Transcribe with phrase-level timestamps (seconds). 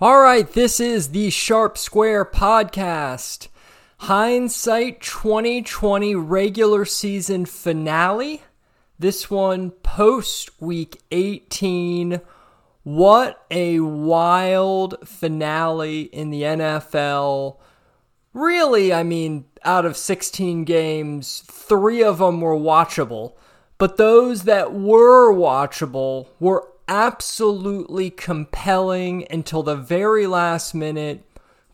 [0.00, 3.46] All right, this is the Sharp Square podcast.
[3.98, 8.42] Hindsight 2020 regular season finale.
[8.98, 12.20] This one post week 18.
[12.82, 17.58] What a wild finale in the NFL.
[18.32, 23.34] Really, I mean, out of 16 games, three of them were watchable.
[23.78, 31.24] But those that were watchable were absolutely compelling until the very last minute.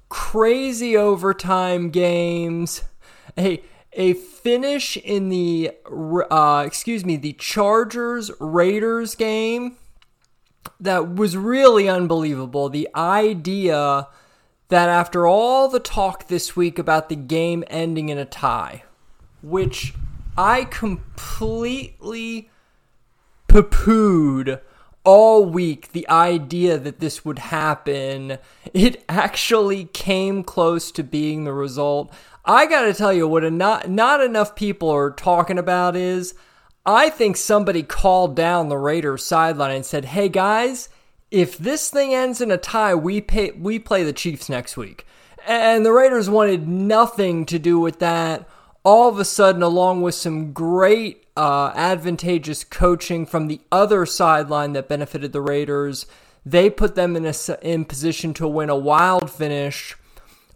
[0.09, 2.83] Crazy overtime games.
[3.37, 5.73] A, a finish in the,
[6.31, 9.77] uh, excuse me, the Chargers Raiders game
[10.79, 12.69] that was really unbelievable.
[12.69, 14.09] The idea
[14.69, 18.85] that after all the talk this week about the game ending in a tie,
[19.43, 19.95] which
[20.41, 22.49] I completely
[23.47, 24.63] poo pooed
[25.05, 28.39] all week the idea that this would happen.
[28.73, 32.11] It actually came close to being the result.
[32.47, 36.33] I got to tell you what not not enough people are talking about is
[36.87, 40.89] I think somebody called down the Raiders sideline and said, "Hey guys,
[41.31, 45.07] if this thing ends in a tie, we pay we play the Chiefs next week."
[45.47, 48.49] And the Raiders wanted nothing to do with that.
[48.83, 54.73] All of a sudden, along with some great uh, advantageous coaching from the other sideline
[54.75, 56.07] that benefited the Raiders.
[56.45, 59.97] They put them in a in position to win a wild finish.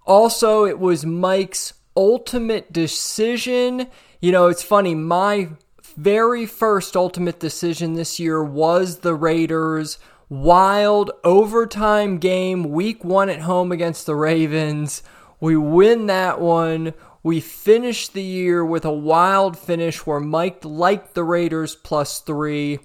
[0.06, 3.86] Also, it was Mike's ultimate decision.
[4.20, 4.94] You know, it's funny.
[4.94, 5.50] My
[5.96, 9.98] very first ultimate decision this year was the Raiders.
[10.28, 15.02] Wild overtime game, week one at home against the Ravens.
[15.40, 16.94] We win that one.
[17.24, 22.78] We finished the year with a wild finish where Mike liked the Raiders plus three.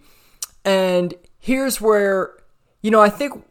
[0.63, 2.37] And here's where,
[2.81, 3.45] you know, I think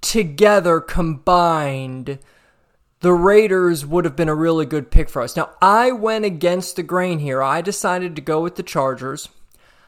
[0.00, 2.18] together, combined,
[2.98, 5.36] the Raiders would have been a really good pick for us.
[5.36, 7.40] Now, I went against the grain here.
[7.40, 9.28] I decided to go with the Chargers.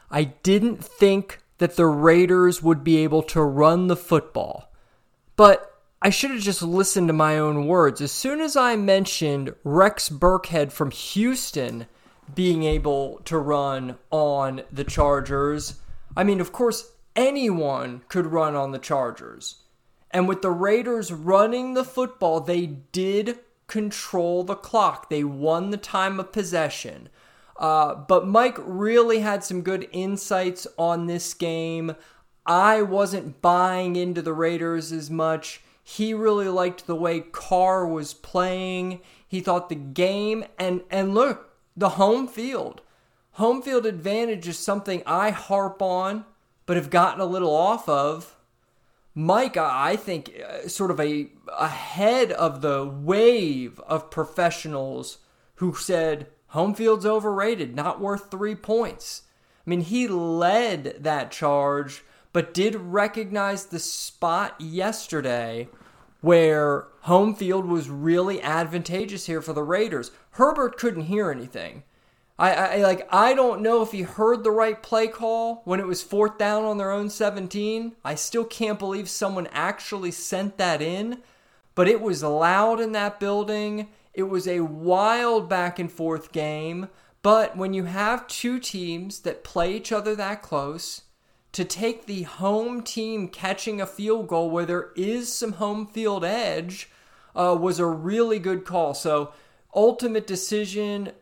[0.09, 4.71] I didn't think that the Raiders would be able to run the football.
[5.35, 8.01] But I should have just listened to my own words.
[8.01, 11.87] As soon as I mentioned Rex Burkhead from Houston
[12.33, 15.79] being able to run on the Chargers,
[16.15, 19.63] I mean, of course, anyone could run on the Chargers.
[20.11, 25.09] And with the Raiders running the football, they did control the clock.
[25.09, 27.09] They won the time of possession.
[27.57, 31.95] Uh, but Mike really had some good insights on this game.
[32.45, 35.61] I wasn't buying into the Raiders as much.
[35.89, 38.99] He really liked the way Carr was playing.
[39.25, 42.81] He thought the game and and look, the home field.
[43.31, 46.25] Home field advantage is something I harp on
[46.65, 48.35] but have gotten a little off of.
[49.15, 55.19] Mike, I think, uh, sort of a ahead of the wave of professionals
[55.55, 59.21] who said home field's overrated, not worth three points.
[59.65, 62.03] I mean, he led that charge
[62.37, 65.67] but did recognize the spot yesterday
[66.21, 70.11] where home field was really advantageous here for the Raiders.
[70.33, 71.81] Herbert couldn't hear anything.
[72.37, 75.87] I, I like I don't know if he heard the right play call when it
[75.87, 77.95] was fourth down on their own 17.
[78.05, 81.23] I still can't believe someone actually sent that in,
[81.73, 83.87] but it was loud in that building.
[84.13, 86.89] It was a wild back and forth game,
[87.23, 91.01] but when you have two teams that play each other that close,
[91.57, 96.23] to take the home team catching a field goal where there is some home field
[96.23, 96.87] edge
[97.35, 98.93] uh, was a really good call.
[98.93, 99.33] So,
[99.73, 101.13] ultimate decision,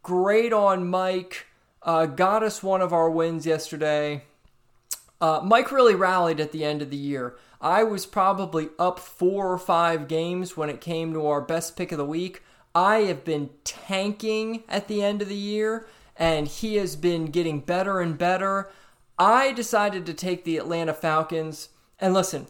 [0.00, 1.48] great on Mike.
[1.82, 4.22] Uh, got us one of our wins yesterday.
[5.20, 7.34] Uh, Mike really rallied at the end of the year.
[7.60, 11.90] I was probably up four or five games when it came to our best pick
[11.90, 12.44] of the week.
[12.76, 17.58] I have been tanking at the end of the year, and he has been getting
[17.58, 18.70] better and better.
[19.20, 21.68] I decided to take the Atlanta Falcons.
[21.98, 22.46] And listen,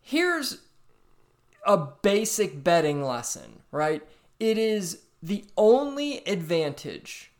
[0.00, 0.62] here's
[1.64, 4.02] a basic betting lesson, right?
[4.40, 7.30] It is the only advantage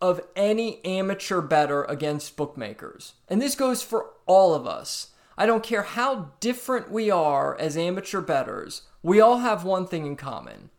[0.00, 3.14] of any amateur bettor against bookmakers.
[3.28, 5.08] And this goes for all of us.
[5.36, 10.06] I don't care how different we are as amateur bettors, we all have one thing
[10.06, 10.70] in common.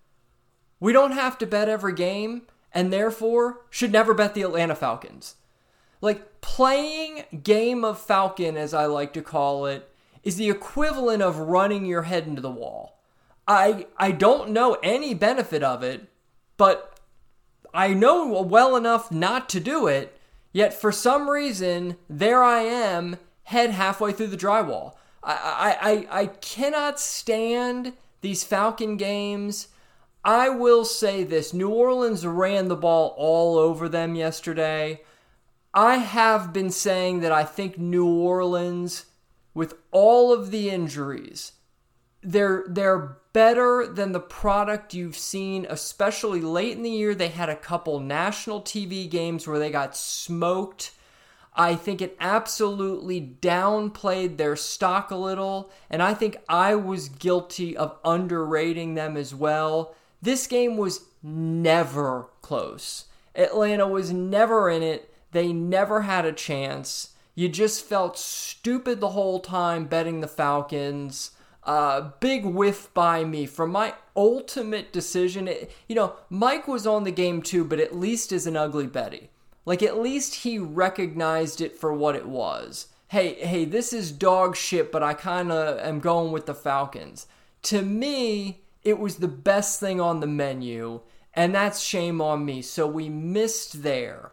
[0.79, 5.35] We don't have to bet every game, and therefore should never bet the Atlanta Falcons.
[6.01, 9.89] Like playing Game of Falcon, as I like to call it,
[10.23, 12.99] is the equivalent of running your head into the wall.
[13.47, 16.09] I I don't know any benefit of it,
[16.57, 16.99] but
[17.73, 20.17] I know well enough not to do it.
[20.53, 24.95] Yet for some reason, there I am, head halfway through the drywall.
[25.23, 29.67] I, I, I cannot stand these Falcon games.
[30.25, 35.01] I will say this New Orleans ran the ball all over them yesterday.
[35.73, 39.05] I have been saying that I think New Orleans,
[39.53, 41.53] with all of the injuries,
[42.21, 47.15] they're they're better than the product you've seen, especially late in the year.
[47.15, 50.91] They had a couple national TV games where they got smoked.
[51.53, 57.75] I think it absolutely downplayed their stock a little, and I think I was guilty
[57.75, 59.95] of underrating them as well.
[60.21, 63.05] This game was never close.
[63.35, 65.10] Atlanta was never in it.
[65.31, 67.13] They never had a chance.
[67.35, 71.31] You just felt stupid the whole time betting the Falcons.
[71.63, 75.47] Uh, big whiff by me from my ultimate decision.
[75.47, 78.87] It, you know, Mike was on the game too, but at least is an ugly
[78.87, 79.29] Betty.
[79.65, 82.87] Like at least he recognized it for what it was.
[83.09, 87.27] Hey, hey, this is dog shit, but I kind of am going with the Falcons.
[87.63, 91.01] To me, it was the best thing on the menu,
[91.33, 92.61] and that's shame on me.
[92.61, 94.31] So we missed there.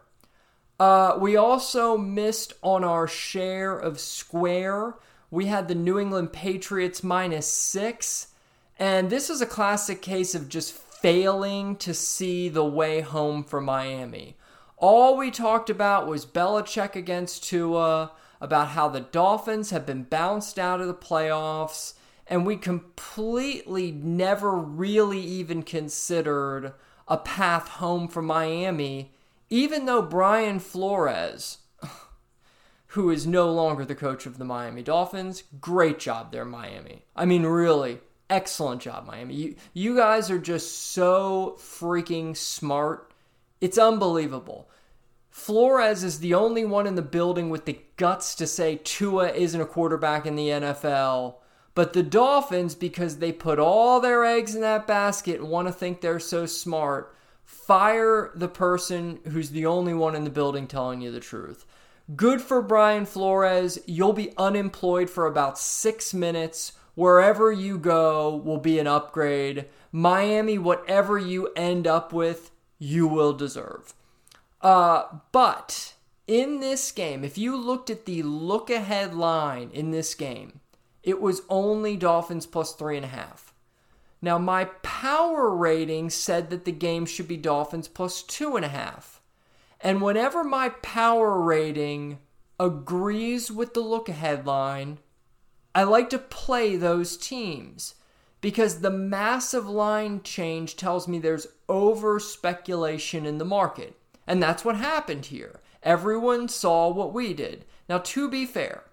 [0.79, 4.95] Uh, we also missed on our share of square
[5.31, 8.27] we had the New England Patriots minus six.
[8.77, 13.61] And this is a classic case of just failing to see the way home for
[13.61, 14.37] Miami.
[14.77, 18.11] All we talked about was Belichick against Tua,
[18.41, 24.55] about how the Dolphins have been bounced out of the playoffs, and we completely never
[24.55, 26.71] really even considered
[27.07, 29.11] a path home for Miami,
[29.49, 31.59] even though Brian Flores,
[32.87, 35.43] who is no longer the coach of the Miami Dolphins.
[35.59, 37.03] Great job there, Miami.
[37.15, 37.99] I mean, really,
[38.29, 39.33] excellent job, Miami.
[39.35, 43.11] You, you guys are just so freaking smart.
[43.61, 44.69] It's unbelievable.
[45.29, 49.61] Flores is the only one in the building with the guts to say Tua isn't
[49.61, 51.35] a quarterback in the NFL.
[51.75, 55.73] But the Dolphins, because they put all their eggs in that basket and want to
[55.73, 57.15] think they're so smart,
[57.49, 61.65] fire the person who's the only one in the building telling you the truth.
[62.15, 63.79] Good for Brian Flores.
[63.87, 66.73] You'll be unemployed for about six minutes.
[66.93, 69.65] Wherever you go will be an upgrade.
[69.91, 73.95] Miami, whatever you end up with, you will deserve.
[74.61, 75.95] Uh, but
[76.27, 80.59] in this game, if you looked at the look ahead line in this game,
[81.01, 83.48] it was only Dolphins plus three and a half.
[84.21, 88.69] Now, my power rating said that the game should be Dolphins plus two and a
[88.69, 89.21] half.
[89.81, 92.19] And whenever my power rating
[92.59, 94.99] agrees with the look ahead line,
[95.73, 97.95] I like to play those teams
[98.41, 103.95] because the massive line change tells me there's over speculation in the market.
[104.27, 105.61] And that's what happened here.
[105.81, 107.65] Everyone saw what we did.
[107.87, 108.83] Now, to be fair,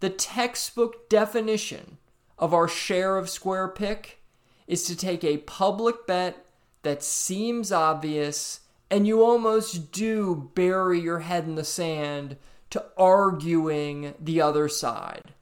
[0.00, 1.98] the textbook definition
[2.38, 4.21] of our share of square pick
[4.66, 6.44] is to take a public bet
[6.82, 8.60] that seems obvious
[8.90, 12.36] and you almost do bury your head in the sand
[12.68, 15.32] to arguing the other side.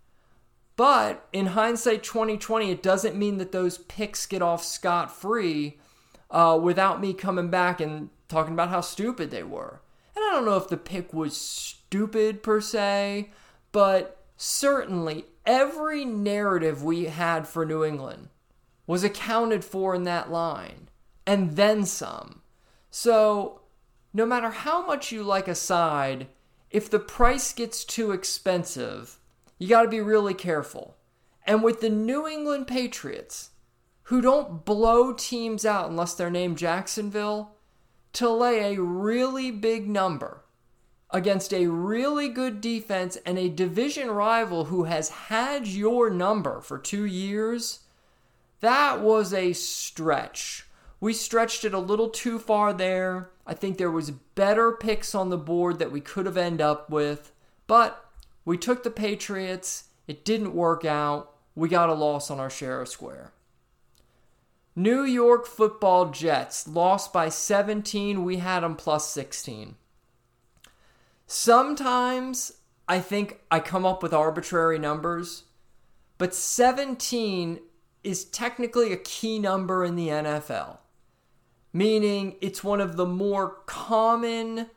[0.76, 5.78] But in hindsight 2020, it doesn't mean that those picks get off scot free
[6.30, 9.80] uh, without me coming back and talking about how stupid they were.
[10.14, 13.30] And I don't know if the pick was stupid per se,
[13.72, 18.28] but certainly every narrative we had for New England
[18.90, 20.88] was accounted for in that line,
[21.24, 22.42] and then some.
[22.90, 23.60] So,
[24.12, 26.26] no matter how much you like a side,
[26.72, 29.20] if the price gets too expensive,
[29.58, 30.96] you got to be really careful.
[31.46, 33.50] And with the New England Patriots,
[34.04, 37.52] who don't blow teams out unless they're named Jacksonville,
[38.14, 40.42] to lay a really big number
[41.10, 46.76] against a really good defense and a division rival who has had your number for
[46.76, 47.84] two years,
[48.60, 50.66] that was a stretch.
[51.00, 53.30] We stretched it a little too far there.
[53.46, 56.90] I think there was better picks on the board that we could have ended up
[56.90, 57.32] with,
[57.66, 58.10] but
[58.44, 59.84] we took the Patriots.
[60.06, 61.32] It didn't work out.
[61.54, 63.32] We got a loss on our share of square.
[64.76, 68.24] New York Football Jets lost by 17.
[68.24, 69.76] We had them plus 16.
[71.26, 72.52] Sometimes
[72.88, 75.44] I think I come up with arbitrary numbers,
[76.18, 77.60] but 17
[78.02, 80.78] is technically a key number in the NFL
[81.72, 84.68] meaning it's one of the more common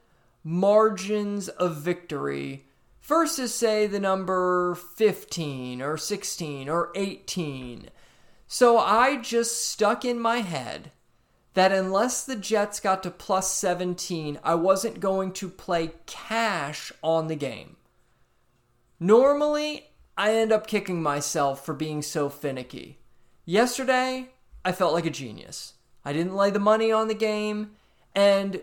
[0.44, 2.66] margins of victory
[3.02, 7.90] versus, say, the number 15 or 16 or 18.
[8.48, 10.92] So I just stuck in my head
[11.54, 17.28] that unless the Jets got to plus 17, I wasn't going to play cash on
[17.28, 17.78] the game.
[19.00, 23.00] Normally, I end up kicking myself for being so finicky.
[23.46, 24.30] Yesterday,
[24.64, 25.74] I felt like a genius.
[26.06, 27.72] I didn't lay the money on the game,
[28.16, 28.62] and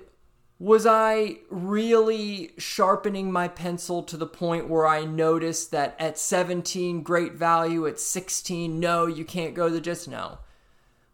[0.59, 7.03] was I really sharpening my pencil to the point where I noticed that at 17,
[7.03, 10.39] great value, at 16, no, you can't go the just no.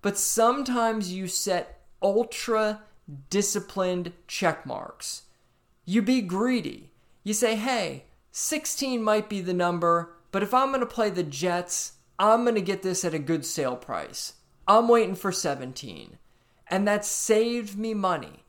[0.02, 2.82] But sometimes you set ultra
[3.30, 5.22] disciplined check marks.
[5.84, 6.90] You be greedy.
[7.22, 11.22] You say, hey, 16 might be the number, but if I'm going to play the
[11.22, 14.34] Jets, I'm going to get this at a good sale price.
[14.66, 16.18] I'm waiting for 17.
[16.68, 18.44] And that saved me money.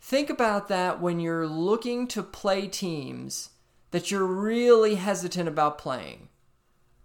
[0.00, 3.50] Think about that when you're looking to play teams
[3.90, 6.28] that you're really hesitant about playing.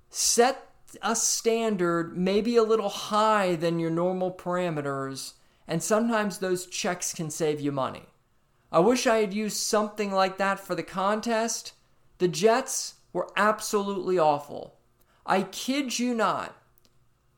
[0.09, 0.69] Set
[1.01, 5.33] a standard maybe a little high than your normal parameters,
[5.67, 8.05] and sometimes those checks can save you money.
[8.71, 11.73] I wish I had used something like that for the contest.
[12.19, 14.75] The Jets were absolutely awful.
[15.25, 16.55] I kid you not.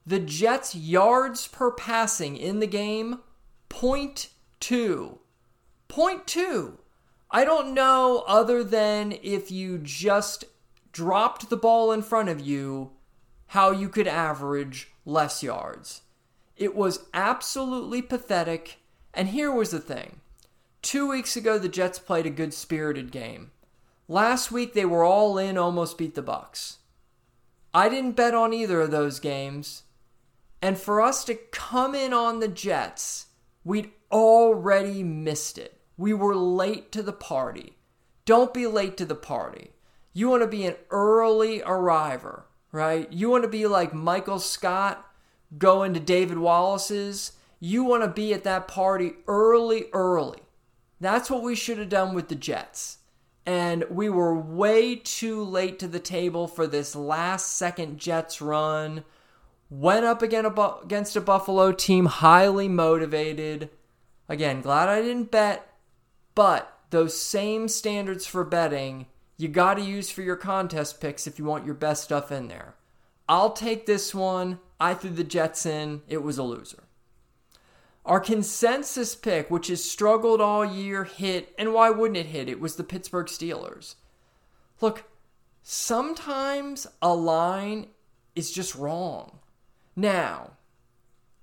[0.06, 3.20] The Jets' yards per passing in the game,
[3.70, 5.18] 0.2.
[5.88, 6.80] Point two,
[7.32, 10.46] I don't know other than if you just
[10.92, 12.92] dropped the ball in front of you,
[13.48, 16.02] how you could average less yards.
[16.56, 18.80] It was absolutely pathetic.
[19.14, 20.22] And here was the thing
[20.82, 23.52] two weeks ago, the Jets played a good spirited game.
[24.08, 26.78] Last week, they were all in, almost beat the Bucs.
[27.78, 29.84] I didn't bet on either of those games.
[30.64, 33.28] And for us to come in on the Jets,
[33.64, 35.80] we'd already missed it.
[35.96, 37.78] We were late to the party.
[38.26, 39.74] Don't be late to the party.
[40.12, 43.14] You want to be an early arriver, right?
[43.14, 45.06] You want to be like Michael Scott
[45.56, 47.34] going to David Wallace's.
[47.60, 50.40] You want to be at that party early, early.
[51.00, 52.98] That's what we should have done with the Jets.
[53.48, 59.04] And we were way too late to the table for this last second Jets run.
[59.70, 63.72] Went up again against a Buffalo team highly motivated.
[64.30, 65.68] Again, glad I didn't bet
[66.38, 71.40] but those same standards for betting you got to use for your contest picks if
[71.40, 72.76] you want your best stuff in there.
[73.30, 74.60] I'll take this one.
[74.80, 76.02] I threw the Jets in.
[76.08, 76.84] It was a loser.
[78.08, 81.54] Our consensus pick, which has struggled all year, hit.
[81.58, 82.48] And why wouldn't it hit?
[82.48, 83.96] It was the Pittsburgh Steelers.
[84.80, 85.04] Look,
[85.62, 87.88] sometimes a line
[88.34, 89.40] is just wrong.
[89.94, 90.52] Now,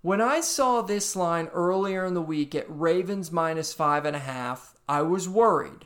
[0.00, 4.20] when I saw this line earlier in the week at Ravens minus five and a
[4.20, 5.84] half, I was worried.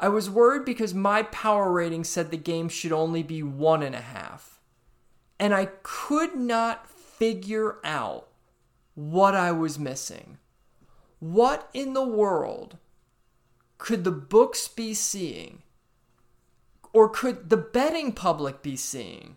[0.00, 3.94] I was worried because my power rating said the game should only be one and
[3.94, 4.58] a half.
[5.38, 8.26] And I could not figure out
[8.96, 10.38] what I was missing.
[11.20, 12.78] What in the world
[13.78, 15.62] could the books be seeing?
[16.92, 19.36] Or could the betting public be seeing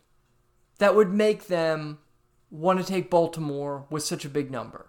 [0.79, 1.99] that would make them
[2.49, 4.87] want to take Baltimore with such a big number?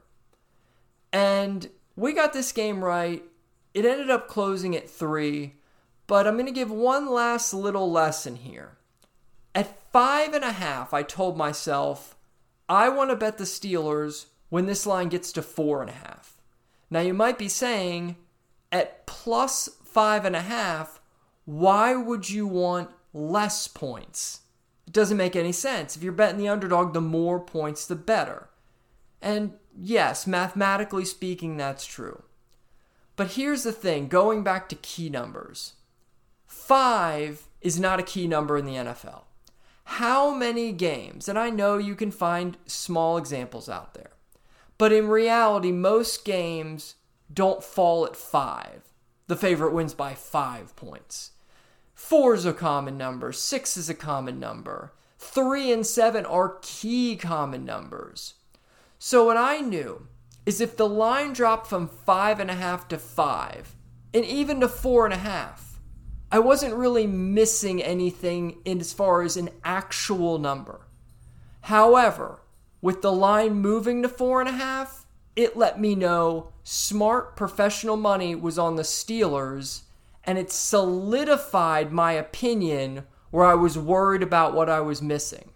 [1.13, 3.25] And we got this game right
[3.73, 5.55] it ended up closing at three,
[6.07, 8.77] but I'm going to give one last little lesson here.
[9.55, 12.17] At five and a half, I told myself,
[12.69, 16.37] I want to bet the Steelers when this line gets to four and a half.
[16.91, 18.17] Now, you might be saying,
[18.71, 21.01] at plus five and a half,
[21.45, 24.41] why would you want less points?
[24.87, 25.97] It doesn't make any sense.
[25.97, 28.49] If you're betting the underdog, the more points, the better.
[29.23, 32.25] And yes, mathematically speaking, that's true.
[33.17, 35.75] But here's the thing going back to key numbers
[36.47, 39.23] five is not a key number in the NFL.
[39.85, 44.13] How many games, and I know you can find small examples out there,
[44.81, 46.95] but in reality, most games
[47.31, 48.81] don't fall at five.
[49.27, 51.33] The favorite wins by five points.
[51.93, 57.15] Four is a common number, six is a common number, three and seven are key
[57.15, 58.37] common numbers.
[58.99, 60.07] So, what I knew
[60.47, 63.77] is if the line dropped from five and a half to five,
[64.15, 65.79] and even to four and a half,
[66.33, 70.87] I wasn't really missing anything in as far as an actual number.
[71.65, 72.41] However,
[72.81, 75.07] with the line moving to four and a half,
[75.37, 79.83] it let me know smart professional money was on the Steelers,
[80.25, 85.51] and it solidified my opinion where I was worried about what I was missing.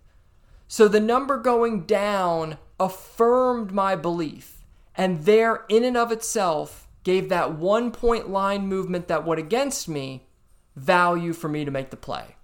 [0.69, 4.55] So the number going down affirmed my belief
[4.97, 9.89] and there, in and of itself, gave that one point line movement that went against
[9.89, 10.27] me
[10.77, 12.37] value for me to make the play.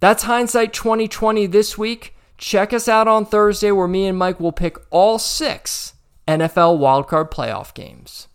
[0.00, 2.14] That's hindsight 2020 this week.
[2.42, 5.94] Check us out on Thursday where me and Mike will pick all six
[6.26, 8.26] NFL wildcard playoff games.